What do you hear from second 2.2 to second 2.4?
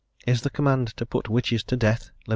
(Lev.